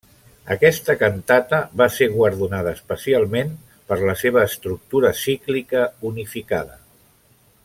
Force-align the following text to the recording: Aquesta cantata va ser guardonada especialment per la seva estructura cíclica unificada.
Aquesta 0.53 0.93
cantata 1.01 1.59
va 1.81 1.87
ser 1.97 2.07
guardonada 2.15 2.73
especialment 2.79 3.53
per 3.91 4.01
la 4.09 4.19
seva 4.25 4.49
estructura 4.49 5.15
cíclica 5.23 5.89
unificada. 6.13 6.79